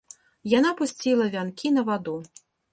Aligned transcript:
Яна 0.53 0.71
пусціла 0.79 1.29
вянкі 1.37 1.75
на 1.77 1.87
ваду. 1.93 2.19